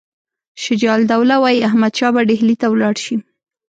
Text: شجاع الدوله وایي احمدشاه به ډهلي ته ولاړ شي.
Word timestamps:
شجاع 0.63 0.95
الدوله 1.01 1.35
وایي 1.41 1.65
احمدشاه 1.69 2.11
به 2.15 2.21
ډهلي 2.29 2.55
ته 2.61 2.67
ولاړ 2.69 2.95
شي. 3.05 3.15